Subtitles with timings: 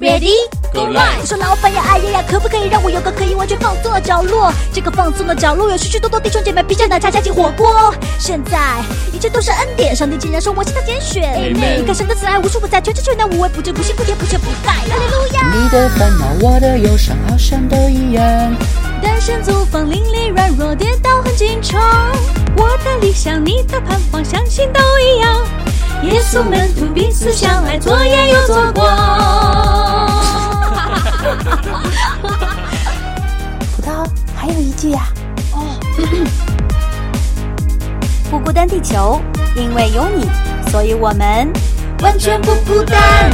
[0.00, 0.32] Ready
[0.72, 4.50] Go live 我说老板呀，哎呀呀，可不可以让我有个可以完全放松的角落？
[4.72, 7.94] 这个放松的角落有许许多多弟兄姐妹披着奶茶加进火锅。
[8.18, 8.82] 现在
[9.12, 11.22] 一切都是恩典，上帝竟然说我是他拣选。
[11.34, 14.72] Amen 你看神的慈爱无处不在，全知全能无微不至，不辛不甜不缺不败。
[14.72, 15.52] 哈利路亚。
[15.52, 18.24] 你的烦恼，我的忧伤，好像都一样。
[19.02, 21.78] 单身租房，邻里软弱，跌倒很紧张。
[22.56, 25.46] 我的理想，你的盼望，相信都一样。
[26.02, 28.86] 耶稣门徒彼此相爱，左眼又左光。
[33.76, 35.06] 葡萄还有一句呀、
[35.52, 35.78] 哦
[38.30, 39.20] 不孤单，地球，
[39.54, 40.26] 因为有你，
[40.70, 41.52] 所以我们
[42.00, 43.30] 完全不孤单。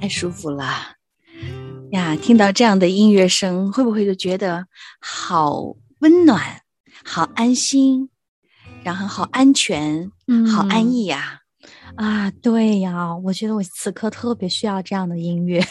[0.00, 0.64] 太舒服了
[1.92, 2.16] 呀！
[2.16, 4.66] 听到这样的音乐声，会不会就觉得
[4.98, 6.62] 好温暖、
[7.04, 8.08] 好安心，
[8.82, 10.10] 然后好安全、
[10.50, 11.40] 好安逸呀、
[11.96, 15.62] 啊，对呀，我觉得我此刻特别需要这样的音乐，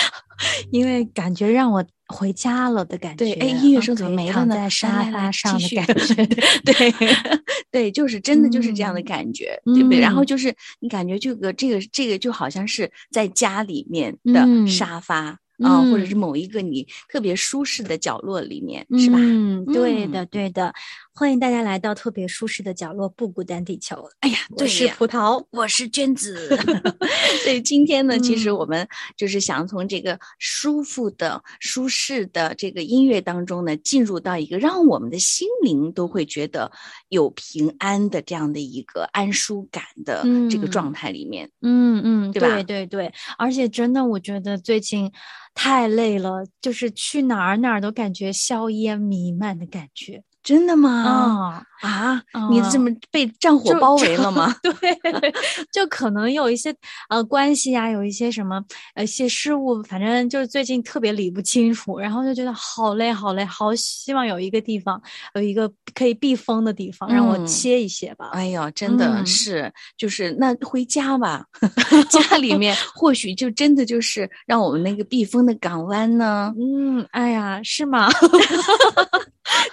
[0.70, 1.82] 因为感觉让我
[2.12, 3.24] 回家了的感觉。
[3.24, 4.54] 对，哎，音乐声怎么没了呢？
[4.54, 6.26] 躺在沙发上的感觉。
[6.64, 6.94] 对
[7.72, 9.98] 对，就是真的就是这样的嗯感觉，对不对？
[9.98, 15.38] 然后嗯就是你感觉这个这个这个就好像是在家里面的嗯沙发。
[15.62, 19.18] 啊、或者嗯是某一个你特别舒适的角落里面，是吧？
[19.20, 20.74] 嗯，对嗯的，对的。
[21.14, 24.02] 欢迎大家来到特别舒适的角落，不孤单地球。
[24.20, 26.48] 哎呀，我是葡萄，我是娟子。
[27.44, 36.72] 所以，今天呢，其实嗯我们就是想从这个舒服的、舒适的这个音乐当中呢，进入到一个让我们的心灵都会觉得
[37.10, 41.50] 有平安的这样的一个安舒感的这个嗯状态里面。
[41.60, 45.12] 嗯嗯，对吧对对对，而且真的，我觉得最近
[45.52, 50.90] 太累了，就是去哪儿哪儿都感觉硝烟弥漫的感觉真的吗？
[51.02, 51.62] 啊。
[51.82, 54.54] 啊，你怎么被战火包围了吗？
[54.62, 55.34] 对，
[55.72, 56.72] 就可能有一些
[57.08, 58.62] 呃关系啊，有一些什么
[58.94, 65.02] 呃一些事物，反正就是最近特别理不清楚，然后就觉得好累好累，好希望有一个地方
[65.34, 68.28] 有一个可以避风的地方，让我嗯歇一歇吧。
[68.32, 71.44] 哎呦，真的嗯是，就是那回家吧，
[72.08, 76.54] 家里面或许就真的就是让我们那个避风的港湾呢。
[76.56, 78.08] 嗯，哎呀，是吗？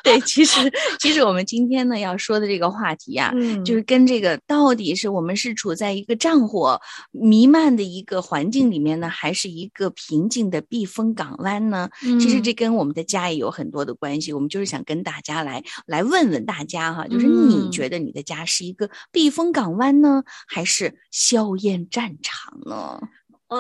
[0.04, 6.80] 对，其实其实我们今天呢要说的这个话题啊、嗯就是跟这个到底是我们是处在一个战火
[7.12, 11.90] 弥漫的一个环境里面呢，还是一个平静的避风港湾呢？
[12.02, 14.34] 其实嗯这跟我们的家也有很多的关系。
[14.34, 23.00] 我们就是想跟大家来来问问大家哈，就是你嗯觉得你的家是一个避风港湾呢，还是硝烟战场呢？
[23.50, 23.60] 哇，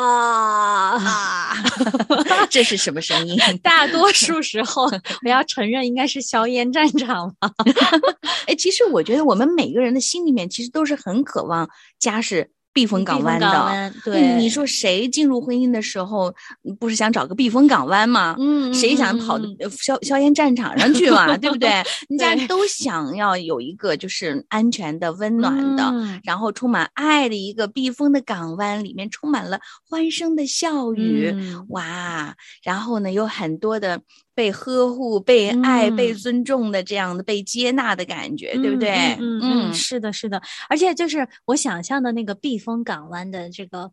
[0.97, 1.55] 啊，
[2.49, 3.37] 这是什么声音？
[3.63, 4.83] 大多数时候
[5.25, 7.51] 我要承认应该是硝烟战场吧。
[8.45, 11.67] 哎，其实我觉得我们每个人的心里面其实都是很渴望
[11.99, 13.93] 家是避风港湾的。
[14.05, 18.35] 对，你说谁进入婚姻的时候嗯不是想找个避风港湾吗？
[18.39, 19.39] 嗯，嗯，谁想嗯跑
[19.71, 21.35] 硝硝烟战场上去嘛？
[21.37, 21.69] 对不对？
[22.09, 29.59] 人家都想要有一个就是安全的、温暖的，嗯然后充满爱的一个避风的港湾，里面充满了
[29.89, 31.31] 欢声的笑语。
[31.33, 34.01] 嗯哇，然后呢，有很多的
[34.39, 38.89] 被呵护、被爱、被嗯尊重的这样的被接纳的感觉，对不嗯对？
[39.19, 43.91] 嗯嗯嗯，是的，是的，而且就是我想象的那个避风港湾的这个。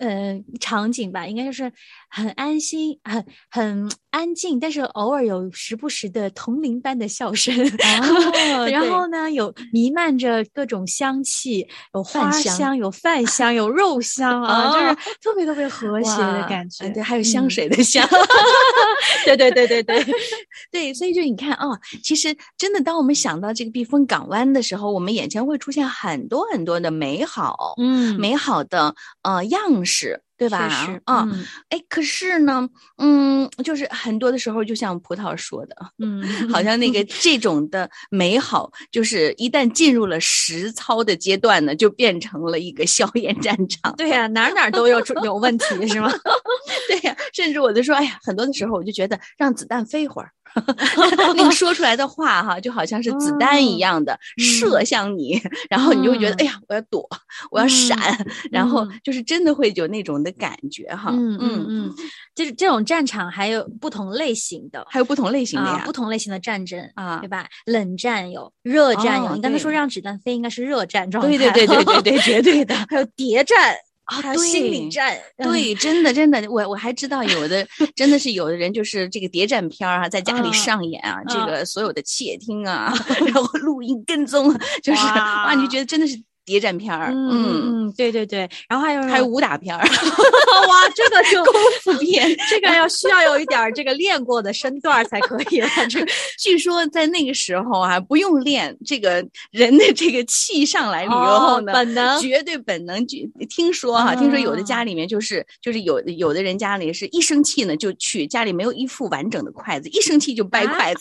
[0.00, 1.70] 呃场景吧，应该就是
[2.08, 7.54] 很安心、很很安静，但是偶尔有时不时的铜铃般的笑声，
[8.70, 16.84] 然后呢，有弥漫着各种香气，有花饭香香、有饭香、有肉香 啊，就是哦特别特别和谐的感觉。
[16.86, 18.08] 呃对，还有香嗯水的香。
[19.24, 20.06] 对对对对对，
[20.70, 29.89] 对，所以就你看哦，其实真的，当我们想到这个避风港湾的时候，我们眼前会出现很多很多的美好，嗯，美好的呃样式，
[30.36, 30.86] 对吧？
[31.06, 32.66] 嗯哎，可是呢，
[32.96, 43.94] 嗯，就是很多的时候，就像葡萄说的，嗯，好像那个 这种的美好，就是一旦进入了实操的阶段呢，就变成了一个硝烟战场。
[43.96, 46.10] 对呀、哪儿哪儿都有出有问题是吗？
[46.88, 50.32] 对呀、甚至我就说，哎呀，很多的时候我就觉得让子弹飞一会儿，
[51.36, 57.08] 那个说出来的话哈，就好像是子弹一样的、射向你，然后你就会觉得，嗯哎呀，我要躲，
[57.50, 57.96] 我要闪，
[58.50, 61.10] 然后嗯就是真的会有那种的感觉哈。
[61.12, 61.94] 嗯嗯嗯，
[62.34, 64.84] 就是这种战场还有不同类型的。
[64.88, 67.46] 还有不同类型的啊呀，，不同类型的战争啊对吧？
[67.66, 69.26] 冷战有，热战有。
[69.26, 71.28] 哦你刚才说让子弹飞，应该是热战状态。
[71.28, 72.74] 对对对对对对，绝 对的。
[72.88, 73.74] 还有谍战
[74.10, 75.16] 啊心理对战。
[75.38, 82.92] 嗯，对，真的真的，我我还知道有的真的是有的人就是这个谍战片儿啊，在家里嗯上演啊，这嗯个所有的窃听啊，
[83.26, 88.48] 然后录音跟踪啊，就是哇，你就觉得真的是谍战片儿，嗯对对对。
[88.68, 92.28] 然后还有还有武打片儿， 哇，这个就功夫片。
[92.50, 95.68] 这个要需要有一点这个练过的身段儿才可以了。
[95.88, 96.04] 这
[96.38, 103.06] 据说在那个时候啊，不用练，这个人的这个气上来了以后哦呢，本能绝对本能。
[103.06, 111.00] 据听说哈、听说有的嗯家里面就是就是有有的人家里是一生气呢就去，家里没有一副完整的筷子，一生气就掰啊筷子，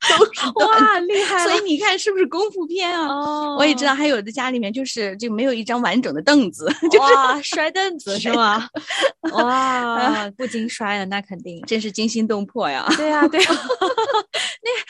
[0.54, 3.06] 哇，厉害所以你看是不是功夫片啊？
[3.08, 8.68] 哦我也知道，还有的家里面就是就没有一张完整的凳子， 就是哇，摔凳子是吗？
[9.32, 11.60] 哇，不经摔了，那肯定。
[11.66, 12.86] 真是惊心动魄呀！
[12.96, 13.50] 对呀、对呀、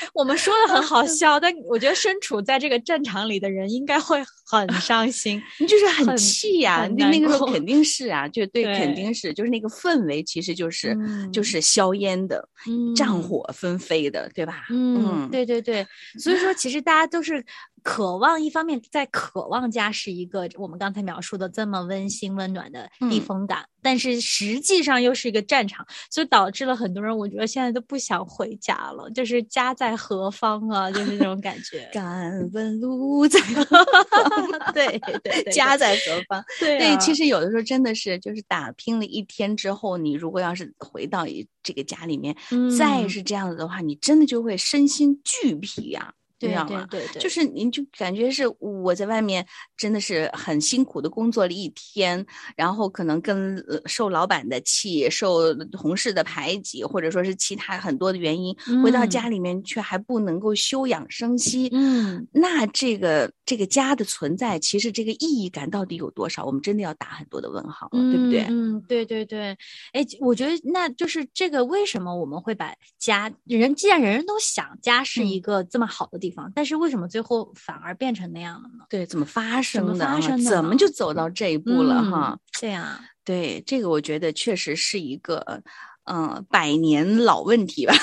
[0.01, 5.41] 那我们说的很好 笑，但我觉得身处在这个战场里的人应该会很伤心。
[5.59, 10.95] 你就是很很气呀、啊那那个时候肯定是啊，就对， 肯定是，就是那个氛围，其实就是、
[11.33, 12.49] 就嗯是硝烟的，
[12.97, 14.67] 战嗯火纷飞的，对吧？
[14.71, 15.87] 嗯，对对对，
[16.19, 17.45] 所以说其实大家都是
[17.91, 23.23] 渴望，一方面在渴望家是一个我们刚才描述的这么温馨温暖的避嗯。
[23.23, 31.89] 风港，但是实际上又是一个战场，所以导致了很多人，我觉得现在都不想回家了，就是家在何方啊，就是这种感觉。
[31.93, 33.41] 敢问路在
[34.75, 36.45] 对对对对，家在何方？
[36.61, 42.37] 对对，其实实有的时候真的是，就是打拼了一天之后，你如果要是回到一这个家里面，
[42.79, 43.09] 再嗯。
[43.09, 46.55] 是这样子的话，你真的就会身心俱疲呀、你对？
[46.67, 47.07] 对对？
[47.13, 47.49] 对，就是。
[47.49, 49.45] 您就感觉是我在外面
[49.77, 52.25] 真的是很辛苦的工作了一天，
[52.55, 59.11] 然后可能跟呃受老板的气、受同事的排挤，或者说是其他很多的原因，回到嗯。
[59.11, 62.29] 家里面却还不能够休养生息，嗯。
[62.33, 66.45] 那这个这个家的存在，其实这个意义感到底有多少？
[66.45, 68.45] 我们真的要打很多的问号了，对不对？
[68.51, 69.57] 嗯，对对对，
[69.95, 78.85] 哎，我觉得那就是这个为什么我们会把家人，既然人人都想家是一嗯个这么好的地方，但是为什么最后反而变成那样了呢？
[78.91, 80.17] 对，怎么发生的啊？
[80.17, 82.39] 发生的怎么就走到这一步了哈？
[82.39, 82.41] 嗯？
[82.61, 85.63] 对呀，对，这个我觉得确实是一个，
[86.11, 87.95] 嗯、百年老问题吧，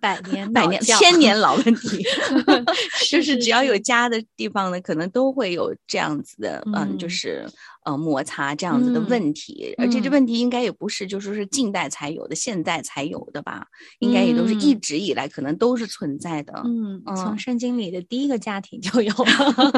[0.00, 2.02] 百年 百年、千年老问题，
[3.10, 7.10] 就是是只要有家的地方呢，可能都会有这样子的，嗯，就嗯。
[7.10, 7.46] 是
[7.84, 10.12] 呃摩擦这样子的嗯问题，而且这嗯。
[10.12, 13.66] 问题应该也不是就说是近代才有的，现代才有的吧，
[13.98, 14.80] 应该也都是一嗯。
[14.80, 17.38] 直以来可能都是存在的，嗯，从嗯。
[17.38, 19.72] 圣经里的第一个家庭就有了。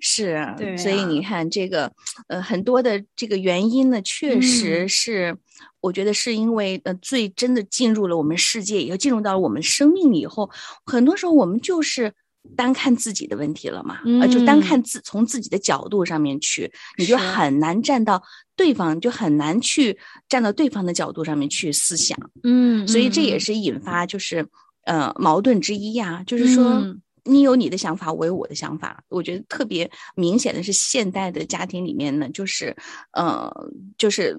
[0.00, 1.92] 是，对所以你看这个，
[2.28, 5.36] 呃，很多的这个原因呢，确实嗯是，
[5.80, 10.50] 我觉得是因为呃，最真的进入了我们世界以后，进入到了我们生命以后，
[10.84, 12.12] 很多时候我们就是。
[12.56, 18.22] 单看自己的问题了嘛，呃，就单嗯看自从自己的角度上面去，你就很难站到
[18.56, 19.98] 对方，就很难去
[20.30, 22.16] 站到对方的角度上面去思想。
[22.44, 24.46] 嗯，所以这也嗯是引发就是
[24.86, 26.64] 呃矛盾之一呀、就是说。
[26.64, 29.02] 嗯你有你的想法，我有我的想法。
[29.08, 32.76] 我觉得特别明显的是，现代的家庭里面呢，就是，
[33.12, 33.50] 呃，
[33.96, 34.36] 就是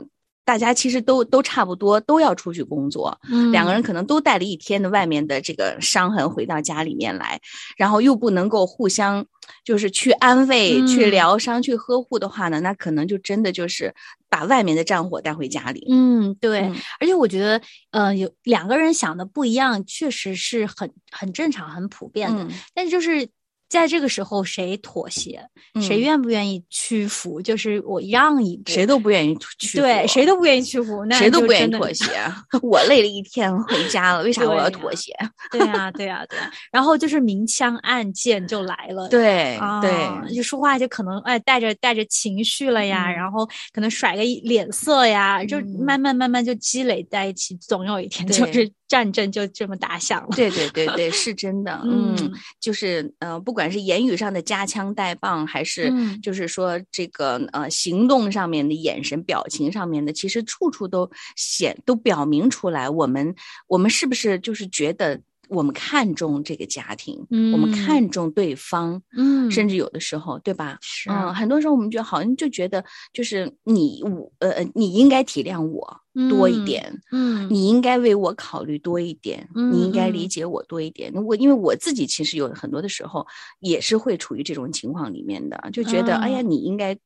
[0.49, 7.39] 大家其实都都差不多，都要出去工作，嗯两个人嗯可能都带了一天的外面的这个伤痕回到家里面来，
[7.77, 9.23] 然后又不能够互相
[9.63, 13.93] 就是去安慰、去嗯疗伤、去呵护的话呢，那可能就真的就是
[14.27, 15.85] 把外面的战火带回家里。
[15.91, 22.43] 嗯，对，嗯而且我觉得，呃，有两个人想的不一样，确实是很很正常、很普遍的。
[22.43, 23.29] 嗯但是就是
[23.69, 25.39] 在这个时候谁妥协，
[25.75, 32.05] 嗯谁愿不愿意屈服，就是我让一步，谁都不愿意屈服，对，谁都不愿意屈服，那谁都不愿意妥协。
[32.63, 35.13] 我累了一天回家了，为啥我要妥协？
[35.51, 39.07] 对呀、对呀、对呀、然后就是明枪暗箭就来了。
[39.07, 50.29] 对啊，对，就说话就可能哎带着带着情绪了呀，嗯然后可能甩个脸色呀，就嗯慢慢慢慢就积累在一起，总有一天就是战争就这么打响了。
[50.35, 51.79] 对对对对， 是真的。
[51.83, 56.21] 嗯，嗯就是呃，不管是言语上的夹枪带棒，还是嗯。
[56.21, 63.33] 就是说这个呃行动上面的眼神、表情上面的，其实处处都显都表明出来，我们
[63.67, 65.19] 我们是不是就是觉得
[65.49, 67.71] 我们看重这个家庭，我们嗯。
[67.71, 69.49] 看重对方，嗯。
[69.51, 70.77] 甚至有的时候，对吧？
[70.81, 77.47] 是嗯，很多时候我们就好像就觉得，就是你我呃呃，你应该体谅我多一嗯点，嗯。
[77.49, 80.27] 你应该为我考虑多一点，你应该嗯嗯理。
[80.27, 81.11] 解我多一点。
[81.25, 83.25] 我因为我自己其实有很多的时候
[83.59, 86.31] 也是会处于这种情况里面的，就觉得、哎嗯。
[86.31, 86.97] 呀，你应该。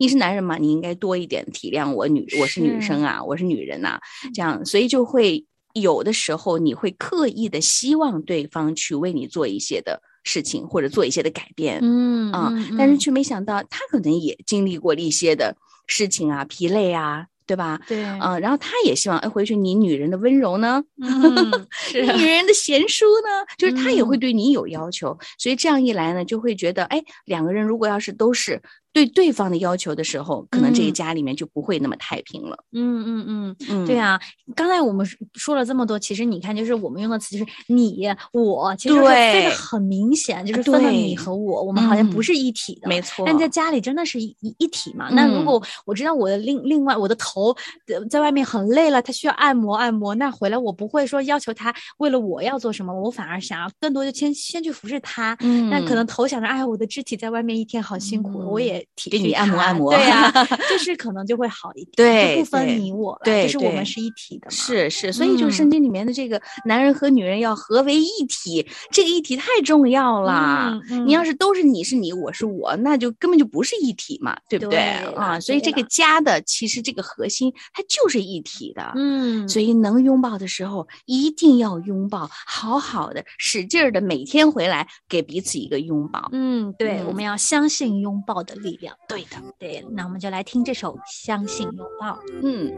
[0.00, 3.98] 你是男人嘛，你应该多一点体谅我女，我是女生啊，我是女人呐、
[4.32, 5.44] 这样，所以就会
[5.80, 15.56] 有的时候你会刻意的希望对方去为你做一些的事情，或者做一些的改变，嗯啊、嗯嗯但是却没想到他可能也经历过一些的
[15.86, 17.80] 事情啊，疲累啊，对吧？
[17.88, 18.04] 对？
[18.04, 24.20] 啊、然后他也希望，哎，回去你女人的温柔呢，嗯 是你女人的贤淑呢，就是他也会嗯。
[24.20, 28.60] 对你有要求，所以这样一来呢，就会觉得，哎，两个人如果要是都是
[28.98, 32.56] 对对方的要求的时候，可能这个嗯家里面就不会那么太平了。
[32.72, 34.18] 嗯嗯嗯，嗯，对啊，
[34.56, 42.88] 刚才我们说说了这么多，其实你看，就是我们用的词就是你我，其实是分对的很明显，就是分了你和我，我们好像不嗯是一体的。
[42.88, 43.24] 没错。
[43.24, 45.08] 但在家里真的是一一一体嘛？
[45.12, 47.54] 那如嗯果我知道我的另另外我的头
[47.86, 55.36] 呃在外面很累了，他需要按摩按摩，那回来我不会说要求他为了我要做什么，我反而想要更多就先先去服侍他。
[55.40, 60.30] 嗯，那可能头想着，哎呀，我的肢体在外面一天好辛苦，我嗯也体给你按摩按摩对呀、
[60.68, 64.50] 就是可能就会好一点，对就不分你我了，对就是我们是一体的嘛。
[64.50, 70.80] 是是，所以就圣经里面的这个男人和女人要合为一体，这个一体太重要了。
[70.90, 75.38] 嗯你要是都是你是你，我是我，那就根本就不是一体嘛，对不对对啊？
[75.40, 78.92] 所以这个家的其实这个核心它就是一体的。
[78.96, 86.28] 嗯，所以能拥抱的时候一定要拥抱，好好的，使劲儿的，每天回来给彼此一个拥抱。
[86.32, 88.96] 嗯，对，我嗯们要相信拥抱的力量。
[89.08, 92.12] 对的，对，那我们就来听这首《相信拥抱》。
[92.42, 92.72] 嗯，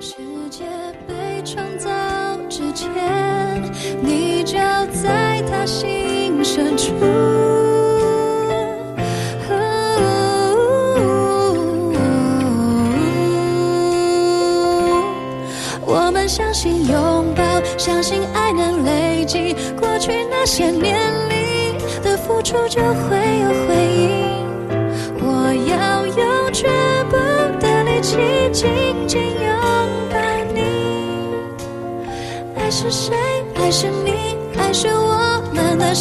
[0.00, 0.14] 世
[0.50, 0.64] 界
[1.06, 1.90] 被创造
[2.48, 3.62] 之前，
[4.02, 4.58] 你就
[5.02, 6.92] 在他心深处。
[15.90, 17.42] 我们相信拥抱，
[17.78, 24.27] 相信爱能累积过去那些年里的付出，就会有回应。
[28.08, 28.16] 起
[28.54, 28.70] 紧
[29.06, 29.44] 紧拥
[30.08, 30.16] 抱
[30.54, 30.62] 你。
[32.56, 33.14] 爱是谁？
[33.56, 35.94] 爱是你，爱是我们的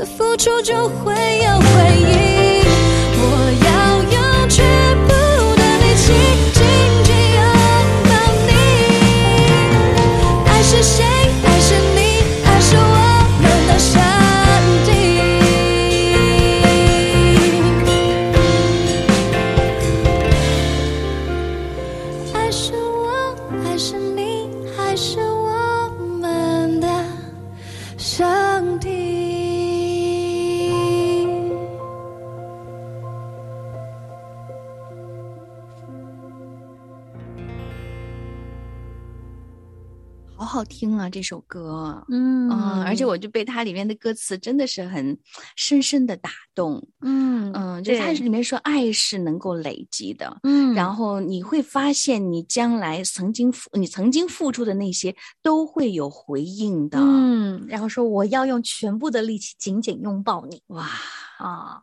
[0.00, 2.64] 的付出就会有回应。
[3.22, 3.24] 我
[3.66, 3.69] 要
[40.80, 42.02] 听了，这首歌。
[42.08, 45.18] 嗯嗯，而且我就被它里面的歌词真的是很
[45.54, 46.82] 深深的打动。
[47.02, 56.98] 嗯嗯，就它是里面说爱是能够累积的，嗯然后你会发现你将来曾经付你曾经付出的那些都会有回应的。
[56.98, 60.88] 嗯，然后说我要用全部的力气紧紧拥抱你哇，
[61.38, 61.82] 啊，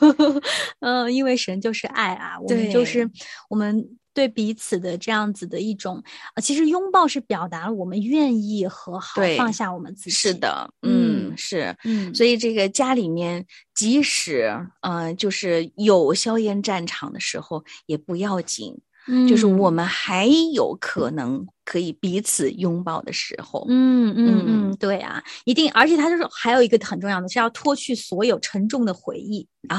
[0.80, 3.10] 嗯，因为神就是爱啊，我们就是
[3.50, 6.02] 我们对彼此的这样子的一种，
[6.34, 10.10] 呃，其实拥抱是表达了我们愿意和好，放下我们自己。
[10.10, 11.76] 是，的，嗯嗯，是。
[11.84, 23.64] 嗯，所以这个家里面，即使呃，就是有硝烟战场的时候，也不要紧，以就是我们还有可能可以彼此拥抱的时候。
[23.68, 29.46] 嗯嗯嗯嗯，对啊，一定，而且他就是还有一个很重要的是要脱去所有沉重的回忆。
[29.68, 29.78] 啊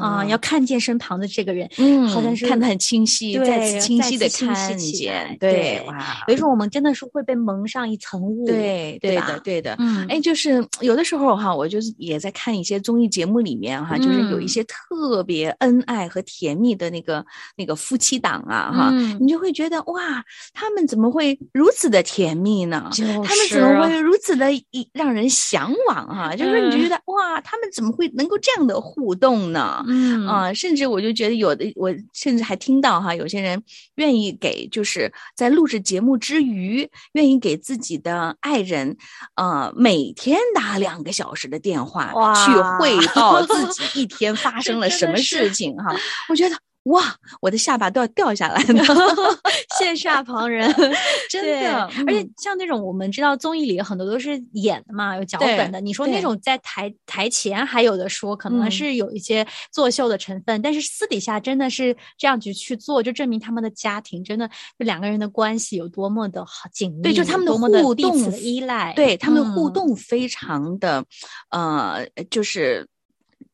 [0.00, 5.86] 啊，要看见身旁的这个人，嗯，好像是看得很清晰，再对次清晰的看起见，对
[6.26, 9.76] 有时候我们真的是会被蒙上一层雾，对，对的对的。
[9.78, 14.66] 嗯，哎，就是有的时候哈，我就是也在看一些综艺节目里面哈，就是有一嗯些。
[14.90, 17.24] 特别恩爱和甜蜜的那个
[17.56, 21.19] 那个夫妻档啊哈，嗯你就会觉得哇，他们怎么会
[21.52, 22.88] 如此的甜蜜呢？
[22.92, 26.34] 就他们怎么会如此的一让人向往哈？
[26.34, 29.84] 就是说你就嗯觉得哇，他们怎么会能够这样的互动呢？
[29.86, 33.62] 嗯啊、甚至我就觉得有的，我甚至还听到哈，有些人
[33.96, 38.96] 愿意给，就是在录制节目之余，愿意给自己的爱人，
[39.36, 42.08] 呃，每天打两个小时的电话，
[42.44, 45.94] 去哇汇报 自己一天发生了什么事情哈。
[46.28, 48.82] 我觉得哇，我的下巴都要掉下来了，
[49.78, 50.66] 羡煞旁人，
[51.28, 51.84] 真对的。
[52.06, 55.80] 而且嗯像那种我们知道综艺里很多都是演的嘛，有脚本的。
[55.80, 71.04] 你说那种在台台前还有的说，可能嗯是有一些作秀的成分，但是私底下真的是这样子去做，就证明他们的家庭真的就两个人的关系有多么的好紧密，对就他们的互动的依赖，对他们的互嗯动非常的，
[71.50, 72.88] 呃，就是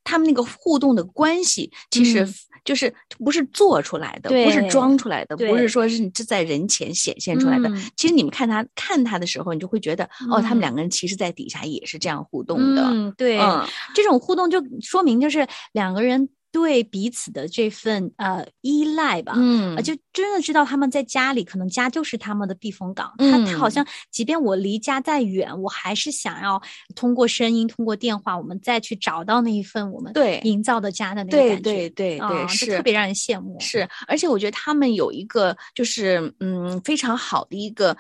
[0.05, 2.35] 他们那个互动的关系，其实嗯
[2.67, 2.93] 就是
[3.25, 7.71] 不是做出来的，不是装出来的，不是说是你这在人前显现出来的。
[7.71, 12.83] 嗯其实你们看他看他的时候，你就会觉得，哦，他们嗯两个人其实在底下也是这样互动的。
[12.83, 23.13] 嗯，对，嗯这种互动就说明就是两个人对彼此的这份呃依赖吧，嗯啊，就真的知道他们在家里，可能家就是他们的避风港。
[23.19, 26.61] 他他好嗯像，即便我离家再远，我还是想要
[26.95, 31.63] 通过声音、通过电话，我们再去找到那一份我们对营造的家的那个感觉。
[31.63, 33.61] 对对对，啊就是特别让人羡慕。
[33.61, 37.95] 是，而且我觉得他们有一个就是嗯非常好的一个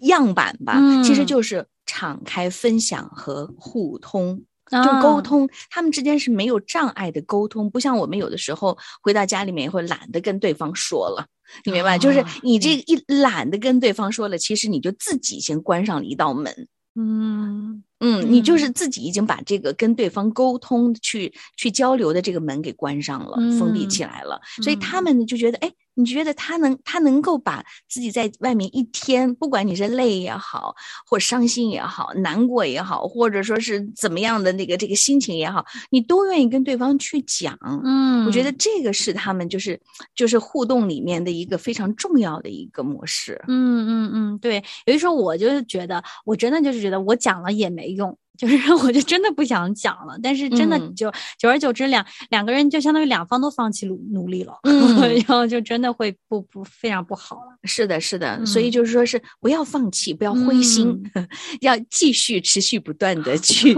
[0.00, 4.42] 一样板吧，其实嗯就是敞开分享和互通。
[4.70, 11.26] 就啊沟通，他们之间是没有障碍的沟通，不像我们有的时候回到家里面也会懒得跟对方说了，
[11.64, 11.98] 你明白？
[11.98, 16.68] 就是啊你这一懒得跟对方说了，其实你就自己先关上了一道门。
[16.94, 24.40] 嗯嗯，你就嗯是自己已经把这个跟对方沟通、去去交流的这个门给关上了，封闭起嗯来了。
[24.62, 30.74] 所以他嗯们呢就觉得，哎，你觉得他能他能够把自己在外面一天，不管你是累也好，
[31.06, 37.58] 或伤心也好，难过也好，或者说是怎么样的那个这个心情也好，你都愿意跟对方去讲。
[37.84, 39.78] 嗯，我觉得这个是他们就是
[40.14, 43.42] 就是互动里面的一个非常重要的一个模式。
[43.48, 50.18] 嗯嗯嗯，对，有的时候我就是觉得，我真的就是觉得我讲了也没用， 就是我就真的不想讲了。
[50.22, 57.58] 但是真的嗯就、久而久之两两个人就相当于两方都放弃努努力了，嗯 然后就真的会不不非常不好了。
[57.64, 61.02] 是的，是的，所以嗯就是说是不要放弃，不要灰心，
[61.60, 63.76] 要继续持续不断的去。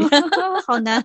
[0.65, 1.05] 好难，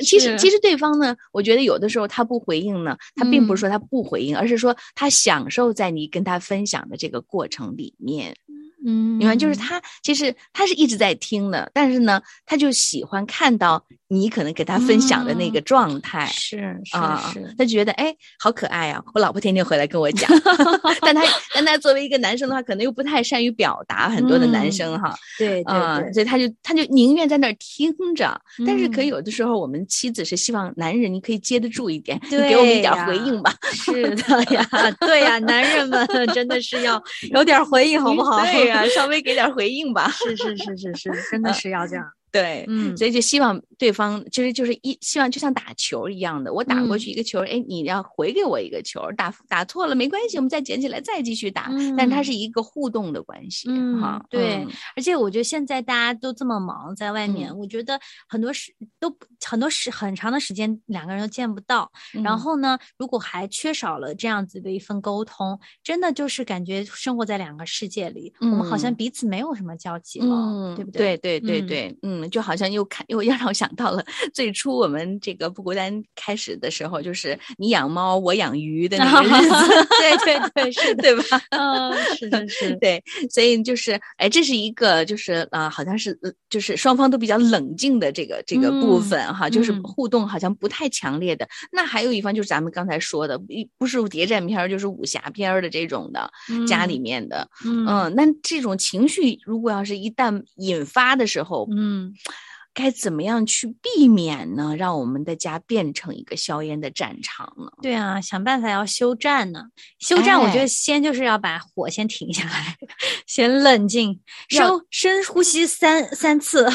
[0.00, 8.34] 其实，其实对方呢，我觉得有的时候他不回应呢，他并不是嗯说他不回应，而是说他享受在你跟他分享的这个过程里面。
[8.86, 16.26] 嗯，你看，就是他其实他是一直在听的，但是呢，他就喜欢看到你可能给他分享的那个状态。
[16.26, 19.02] 是是啊是，，他就觉得哎，好可爱啊！
[19.14, 20.30] 我老婆天天回来跟我讲，
[21.02, 21.22] 但他
[21.54, 34.66] 但他作为一个男生的话，可能又不太善于表达，很多的男嗯生哈，对对啊、对，所以他就他就宁愿在那儿听着，但是可有的时候我们妻子是希望男人你可以接得住一点，你给我们一点回应吧，是的呀，
[35.00, 38.42] 对呀，男人们真的是要有点回应，好不好？
[38.44, 42.04] 对呀、稍微给点回应吧，是是是是是，真的是要这样。
[42.30, 42.96] 对，嗯。
[42.96, 46.98] 所以就希望对方其实就是一希望就像打球一样的，我打过嗯。
[46.98, 52.24] 去一个球，哎、你要回给我一个球，打打错了没关系，我们再捡起来再继续打，但是它嗯。
[52.24, 54.68] 是一个互动的关系，嗯哈，对嗯。
[54.96, 57.58] 而且我觉得现在大家都这么忙，在外面，嗯。
[57.58, 59.14] 我觉得很多时都
[59.44, 61.90] 很多时很长的时间两个人都见不到。
[62.12, 62.38] 然嗯。
[62.38, 68.94] 后呢，如果还缺少了这样子的一份沟通，真的就是感觉生活在两个世界里，我们好像嗯。
[68.94, 71.16] 彼此没有什么交集了，嗯，对不对？
[71.18, 71.40] 对？
[71.40, 71.66] 对对嗯。
[71.66, 81.40] 对，嗯，就好像又看又让我想到了最初我们这个不孤单开始的时候，就是你养猫，我养鱼的那个日子， 对对对，是，对 吧？
[81.50, 91.46] 嗯，是是是，对，所以就是，哎，这是一个，就是呃，好像是，呃就是双方都比较冷静的这个这个部嗯分哈，就是嗯互动好像不太强烈的。
[91.70, 96.30] 那还有一方就是咱们刚才说的，一不是谍战片儿，就是武侠片儿的这种的，
[96.66, 102.07] 家里面的，嗯，嗯，那这种情绪如果要是一旦引发的时候，嗯
[102.74, 104.76] 该怎么样去避免呢？
[104.76, 107.70] 让我们的家变成一个硝烟的战场呢？
[107.82, 109.64] 对啊，想办法要休战呢。
[109.98, 112.76] 休战，我觉哎得先就是要把火先停下来，
[113.26, 116.68] 先冷静，深深呼吸三三次，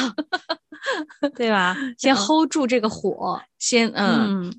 [1.34, 1.74] 对吧？
[1.96, 3.40] 先嗯 hold 住这个火。
[3.58, 4.52] 先，嗯，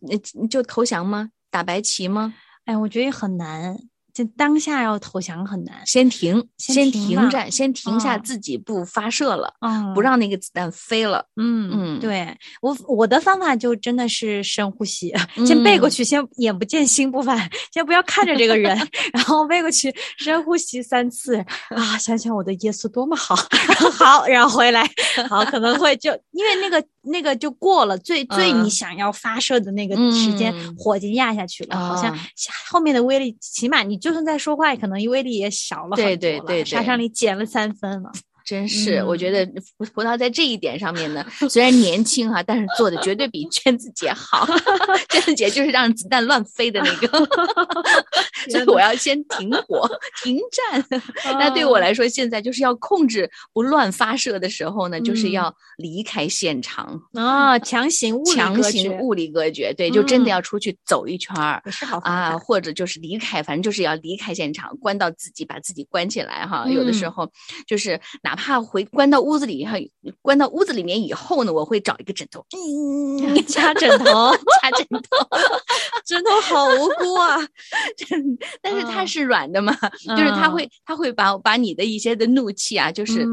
[0.50, 1.30] 就投降吗？
[1.52, 2.34] 打白旗吗？
[2.66, 3.78] 哎，我觉得也很难，
[4.16, 5.76] 就当下要投降很难。
[5.86, 11.26] 先停，先先停战，先停下嗯自己不发射了，嗯，不让那个子弹飞了。
[11.36, 12.26] 嗯嗯对
[12.62, 15.14] 我我的方法就真的是深呼吸，
[15.46, 17.38] 先背过嗯去，先眼不见心不烦，
[17.74, 18.76] 先不要看着这个人，
[19.14, 21.36] 然后背过去，深呼吸三次
[21.76, 23.36] 啊，想想我的耶稣多么好，
[24.00, 24.90] 好，然后回来，
[25.30, 28.70] 好，可能会就因为那个那个就过了最最你嗯。
[28.70, 30.76] 想要发射的那个时间，嗯。
[30.78, 32.14] 火已经压下去了，好像
[32.70, 38.12] 后面的威力，起码你就算在说话，可能威力也小了很多对对对杀伤力减了三分了。
[38.46, 44.48] 真是，我觉嗯得葡葡萄在这一点上面呢，虽然年轻哈、但是做的绝对比 娟子姐好。
[45.10, 47.08] 娟子姐就是让子弹乱飞的那个，
[48.52, 49.90] 所以我要先停火、
[50.24, 50.86] 停战。
[51.40, 59.74] 那对我来说，现在就是要控制不乱发射的时候呢，就是嗯要离开现场，啊，强行物理强隔绝行物理隔绝。
[59.74, 61.62] 对，就真的嗯要出去走一圈儿。
[61.66, 66.66] 也是好啊，或者就是离开，反正就是要离开现场，关到自己，把自己关起来哈。
[66.68, 67.32] 有的时嗯候
[67.66, 69.74] 就是哪怕回关到屋子里，哈，
[70.22, 74.06] 关到屋子里面以后呢，我会找一个枕头，嗯， 掐枕头，
[74.62, 75.28] 掐枕头，
[76.06, 77.38] 枕头好无辜啊！
[77.98, 79.08] 真但是它嗯。
[79.08, 79.76] 是软的嘛，
[80.18, 83.26] 就是它嗯会，它会把把你的一些的怒气啊，就是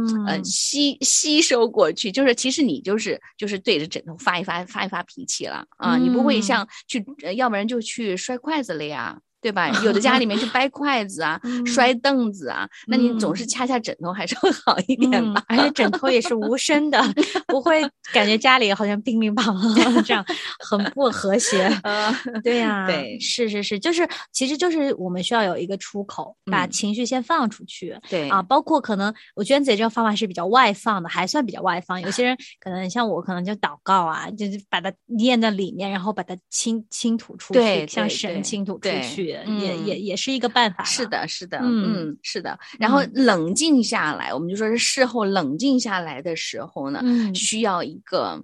[0.44, 5.64] 吸吸收过去，就是其实你就是就是对着枕头发一发发一发脾气了。
[5.78, 6.42] 啊，你不会嗯。
[6.42, 9.18] 像去，呃要不然就去摔筷子了呀。
[9.42, 9.68] 对吧？
[9.84, 15.44] 有的家里面就掰筷子啊，摔凳子啊，那你总是嗯掐掐枕头还是会好一点吧？
[15.48, 17.02] 嗯而且枕头也是无声的，
[17.48, 19.42] 不会感觉家里好像乒乒乓
[19.74, 20.24] 乓这样，
[20.60, 21.66] 很不和谐。
[21.82, 27.98] 呃，对呀、对是是是，就是其实就是我们需要有一个出口，把嗯情绪先放出去。
[28.08, 32.00] 对啊，包括可能我娟姐这个方法是比较外放的，还算比较外放。
[32.00, 40.84] 有些人可能像我，可能就祷告啊，就是把它念在里面，然后把它倾倾吐出去，向神倾吐出去，也嗯也也是一个办法。
[40.84, 42.58] 是，的，是的，嗯嗯，是的。
[42.78, 48.42] 然后嗯冷静下来，我们就说是事后冷静下来的时候呢，嗯，需要一个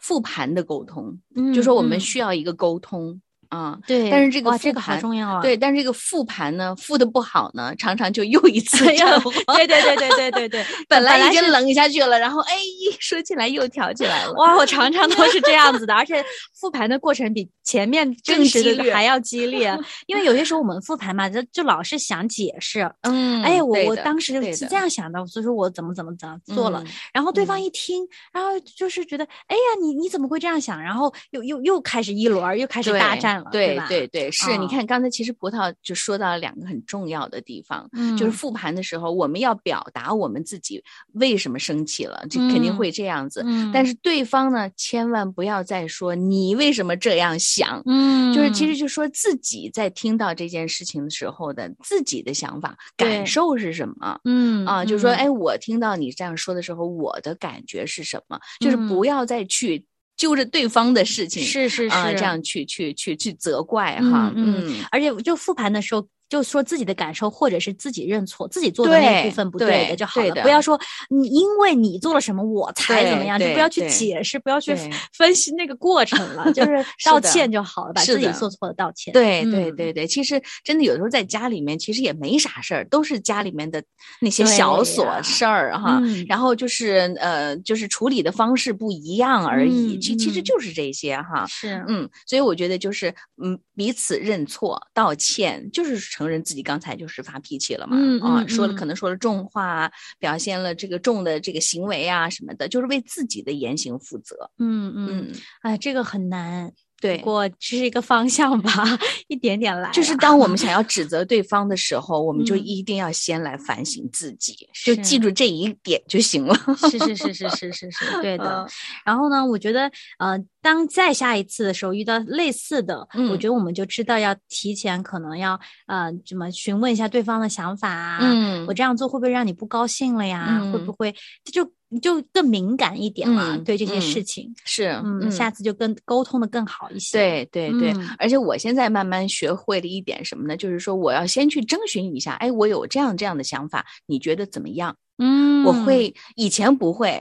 [0.00, 3.78] 复盘的沟通，嗯就说我们嗯需要一个沟通啊。
[3.86, 5.42] 对，但是这个哇这个好重要啊。
[5.42, 9.30] 对，但是这个复盘呢，复的不好呢，常常就又一次 战火。
[9.54, 14.32] 对对对对对对对，本来已经冷下去了，然后哎，一说起来又挑起来了。
[14.34, 16.24] 哇，我常常都是这样子的，而且
[16.58, 30.80] 复盘的过程比前面真实激烈的还要激烈， 因为有些时候我们复盘嘛，就就老是想解释，嗯哎，我我当时是这样想的，所以说我怎么怎么怎么做了，嗯然后对方嗯一听，然后就是觉得，哎呀，你你怎么会这样想？
[30.82, 33.78] 然后又又又开始一轮儿，又开始大对对？
[33.88, 43.42] 对对，是你嗯看刚才其实葡萄就说到了两个很重要的地方，嗯，就是复盘的时候，我们要表达我们自己为什么生气了，这肯定嗯会这样子。
[43.46, 54.20] 嗯，但是对方呢，千万不要再说你为什么这样想，嗯，就是其实就说自己在听到这件事情的时候的自己的想法、感受是什么。
[54.24, 58.38] 嗯啊，就是说，嗯哎，我听到你这样说的时候，我的感觉是什么？
[58.60, 59.84] 就是嗯不要再去
[60.16, 66.06] 揪着对方的事情，是是啊、是这样去去去去责怪哈，嗯嗯而且就复盘的时候。
[66.28, 74.74] 就说自己的感受，或者是自己认错，自己做的那部分不对对的就好了，不要说你因为你做了什么我才怎么样，就不要去解释，不要去
[75.16, 79.12] 分析那个过程了，就是 道歉就好了，把自己做错的道歉。
[79.12, 83.82] 对对嗯对对，其实真的有时候在家里面，其实也没啥事儿，都是家里面的
[84.20, 86.00] 那些小琐事儿哈。
[86.02, 91.46] 嗯然后就是呃，就是处理的方式不一样而已，嗯其其实嗯就是这些哈。
[91.48, 104.50] 是，嗯，所以我觉得就是嗯，彼此认错、道歉，就是承认自己刚才就是发脾气了嘛，嗯啊，说了可能说了重话啊，表现了这个重的这个行为啊什么的，就是为自己的言行负责。
[104.58, 107.24] 嗯嗯，嗯，哎，这个很难，对不。
[107.24, 108.84] 过这是一个方向吧，
[109.28, 116.54] 一点点来啊，就是当我们想要指责对方的时候，我们就嗯一定要先来反省自己，就记住这一点就行了。
[116.90, 118.64] 是是是是是是是，对的。
[118.64, 118.68] 嗯
[119.04, 130.58] 然后呢，我觉得呃，当再下一次的时候遇到类似的，我嗯觉得我们就知道要提前可能要呃怎么询问一下对方的想法啊，嗯我这样做会不会让你不高兴了呀？
[130.72, 131.14] 会不嗯会
[131.52, 131.70] 就
[132.02, 133.56] 就更敏感一点了？
[133.56, 137.16] 嗯对这些嗯事情，是，嗯，下次就更沟通的更好一些。
[137.16, 140.56] 对对对，嗯而且我现在慢慢学会了一点什么呢？
[140.56, 144.96] 就是说我要先去征询一下，哎，我有这样这样的想法，你觉得怎么样？
[145.18, 147.18] 嗯，我会以前不会，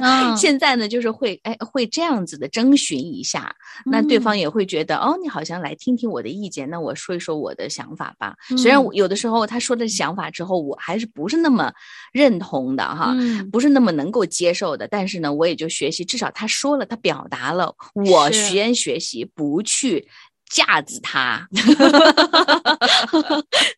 [0.00, 0.36] 嗯。
[0.38, 3.54] 现在呢就是会，哎，会这样子的征询一下，
[3.84, 8.34] 那对方也会觉得，哦，你好像来听听我的意见，那我说一说我的想法吧。
[8.56, 11.72] 虽然有的时候他说的想法之后，我还是不是那么
[12.12, 13.50] 认同的哈，嗯。
[13.50, 18.44] 不是那么能够接受的，但是呢，我也就学习，至少他说了，他表达了，我是。
[18.54, 20.06] 先学习，不去
[20.54, 21.48] 架子他。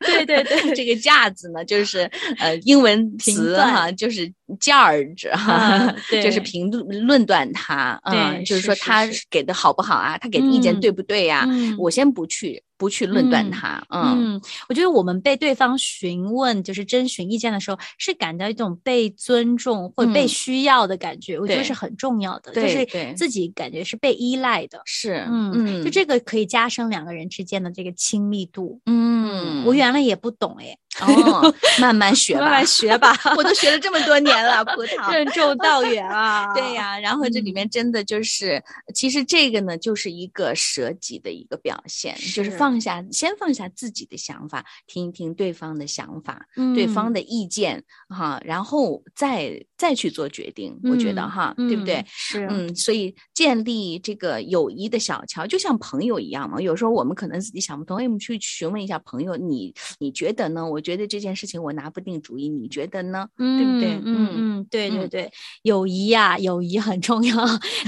[0.00, 4.30] 对 对对， 这个架子呢，就是呃英文词哈，断就是
[4.60, 11.46] judge 哈，啊 就是评论论断他，嗯，就是说他给的好不好啊，他给的意见嗯对不对呀？
[11.48, 24.80] 嗯我先不去不去论断嗯他，嗯嗯，我觉得我们被对方询问，就是征询意见的时候，是感到一种被尊重或者被嗯需要的感觉，我觉得是很重要的，就对是对自己感觉是被依赖的。
[24.84, 28.80] 是，嗯，嗯，就这个可以加深两个人之间的这个亲密度。
[28.86, 35.12] 嗯，我原来也不懂哎，哦， 慢慢学吧，慢慢学吧， 我都学了这么多年了，葡萄。
[35.12, 36.52] 任重道远啊。
[36.54, 37.54] 对呀、然后这里嗯。
[37.54, 38.62] 面真的就是，
[38.94, 50.78] 其实这个呢，就是一个舍己的一个表现，就是是放下，先放下自己的想法，听一听对方的想法，嗯，对方的意见哈，然后再再去做决定。
[50.84, 52.04] 我觉得嗯哈，对不对嗯？
[52.08, 56.60] 是，嗯，所以建立这个友谊的小桥，就像朋友一样嘛。
[56.60, 60.68] 有时候我们可能自己想不通，哎，我们去询问一下朋友，你你觉得呢？
[60.68, 63.28] 我觉得这件事情我拿不定主意，你觉得呢？
[63.36, 67.36] 对不对嗯嗯嗯，对对嗯对，友谊呀，友谊很重要。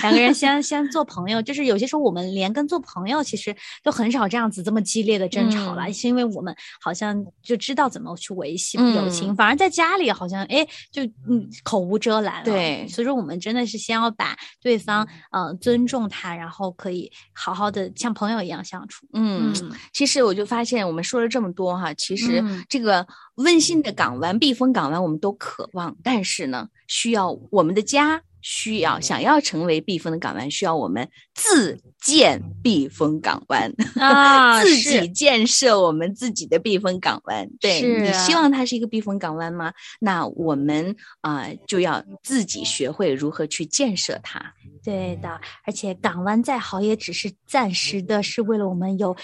[0.03, 12.45] 两个人先先做朋友，就是有些时候我们连跟做朋友其实都很少这样子这么激烈的争吵了，嗯是因为我们好像就知道怎么去维系友情，嗯反而在家里好像哎就嗯口无遮拦了。
[12.45, 19.07] 对所以说我们真的是先要把对方呃尊重他，然后可以好好的像朋友一样相处。
[19.13, 19.55] 嗯，
[19.93, 33.73] 其实我就发现，我们说了这么多哈，其实嗯这个温馨的港湾、避风港湾，我们都渴望，但是呢，需要我们的家需要想要成为避风的港湾，需要我们自建避风港湾。
[33.99, 37.49] 啊 自己建设我们自己的避风港湾。
[37.61, 39.73] 对是你希啊望它是一个避风港湾吗？
[40.01, 44.55] 那我们啊、就要自己学会如何去建设它。
[44.83, 49.15] 对的，而且港湾再好，也只是暂时的，是为了我们有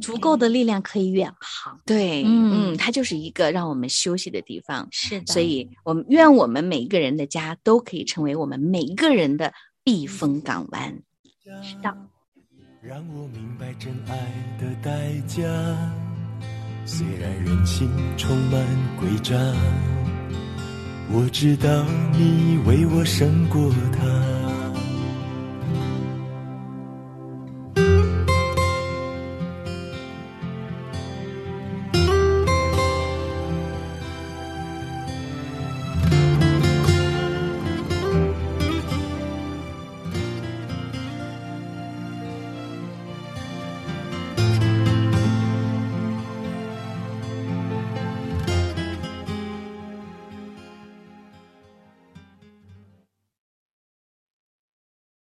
[0.00, 1.78] 足够的力量可以远航。
[1.86, 4.88] 对，嗯嗯，它就是一个让我们休息的地方。
[4.90, 11.02] 是的，所以，我们愿我们每一个人的家都可以成为我们每一个人的避风港湾。
[11.62, 11.96] 是的，
[12.82, 15.42] 让我明白真爱的代价。
[16.86, 18.60] 虽然人心充满
[19.00, 19.34] 诡诈，
[21.10, 24.33] 我知道你为我胜过他。